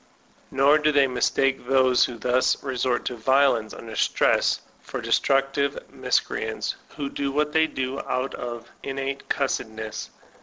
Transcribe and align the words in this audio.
Nor 0.49 0.79
do 0.79 0.91
they 0.91 1.05
mistake 1.05 1.67
those 1.67 2.05
who 2.05 2.17
thus 2.17 2.63
resort 2.63 3.05
to 3.05 3.15
violence 3.15 3.71
under 3.71 3.95
stress 3.95 4.61
for 4.81 4.99
destructive 4.99 5.77
miscreants 5.93 6.75
who 6.97 7.07
do 7.07 7.31
what 7.31 7.51
they 7.53 7.67
do 7.67 7.99
out 7.99 8.33
of 8.33 8.71
innate 8.81 9.29
cussedness. 9.29 10.09